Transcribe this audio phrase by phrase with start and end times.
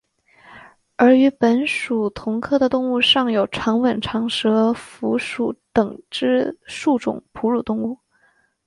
[0.95, 7.99] 而与本属同科的动物尚有长吻长舌蝠属等之数种哺乳动物。